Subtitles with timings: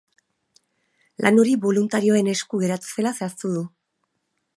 [1.25, 3.63] Lan hori boluntarioen esku geratu zela zehaztu du.